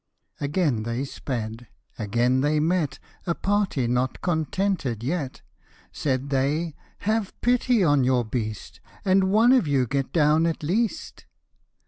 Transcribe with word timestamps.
Again 0.39 0.83
|hey 0.85 1.05
sped; 1.05 1.67
again 1.99 2.41
they 2.41 2.59
met 2.59 2.97
A 3.27 3.35
party 3.35 3.85
not 3.85 4.19
contented 4.21 5.03
yet: 5.03 5.43
Said 5.91 6.31
they," 6.31 6.73
Have 7.07 7.39
pity 7.41 7.83
on 7.83 8.03
your 8.03 8.25
beast. 8.25 8.81
And 9.05 9.25
one 9.25 9.51
of 9.51 9.67
you 9.67 9.85
get 9.85 10.11
down 10.11 10.47
at 10.47 10.63
least." 10.63 11.27